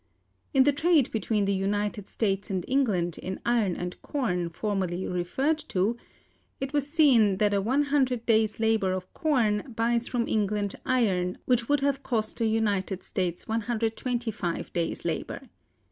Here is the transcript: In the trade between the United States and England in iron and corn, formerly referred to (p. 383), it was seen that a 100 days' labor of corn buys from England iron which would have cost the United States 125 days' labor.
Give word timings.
In 0.51 0.63
the 0.63 0.73
trade 0.73 1.11
between 1.11 1.45
the 1.45 1.53
United 1.53 2.07
States 2.07 2.49
and 2.49 2.65
England 2.67 3.19
in 3.19 3.39
iron 3.45 3.75
and 3.75 4.01
corn, 4.01 4.49
formerly 4.49 5.05
referred 5.05 5.59
to 5.59 5.93
(p. 5.93 5.99
383), 6.65 6.67
it 6.67 6.73
was 6.73 6.87
seen 6.89 7.37
that 7.37 7.53
a 7.53 7.61
100 7.61 8.25
days' 8.25 8.59
labor 8.59 8.93
of 8.93 9.13
corn 9.13 9.75
buys 9.77 10.07
from 10.07 10.27
England 10.27 10.73
iron 10.87 11.37
which 11.45 11.69
would 11.69 11.81
have 11.81 12.01
cost 12.01 12.39
the 12.39 12.47
United 12.47 13.03
States 13.03 13.47
125 13.47 14.73
days' 14.73 15.05
labor. 15.05 15.41